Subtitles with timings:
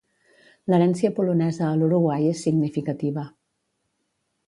[0.73, 3.31] L'herència polonesa a l'Uruguai és significativa.